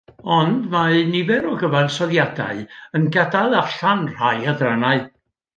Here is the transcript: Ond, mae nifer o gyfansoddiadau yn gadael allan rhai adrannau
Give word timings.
Ond, 0.35 0.63
mae 0.71 1.03
nifer 1.09 1.45
o 1.51 1.53
gyfansoddiadau 1.63 2.63
yn 3.01 3.07
gadael 3.19 3.57
allan 3.61 4.05
rhai 4.15 4.37
adrannau 4.55 5.09